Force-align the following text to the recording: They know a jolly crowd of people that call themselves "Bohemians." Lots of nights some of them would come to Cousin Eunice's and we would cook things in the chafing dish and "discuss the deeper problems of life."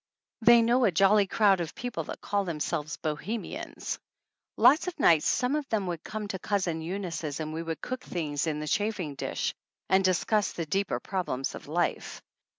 They 0.41 0.63
know 0.63 0.83
a 0.85 0.91
jolly 0.91 1.27
crowd 1.27 1.61
of 1.61 1.75
people 1.75 2.05
that 2.05 2.21
call 2.21 2.43
themselves 2.43 2.97
"Bohemians." 2.97 3.99
Lots 4.57 4.87
of 4.87 4.99
nights 4.99 5.27
some 5.27 5.55
of 5.55 5.69
them 5.69 5.85
would 5.85 6.03
come 6.03 6.27
to 6.29 6.39
Cousin 6.39 6.81
Eunice's 6.81 7.39
and 7.39 7.53
we 7.53 7.61
would 7.61 7.81
cook 7.81 8.01
things 8.01 8.47
in 8.47 8.59
the 8.59 8.67
chafing 8.67 9.13
dish 9.13 9.53
and 9.89 10.03
"discuss 10.03 10.53
the 10.53 10.65
deeper 10.65 10.99
problems 10.99 11.53
of 11.53 11.67
life." 11.67 12.19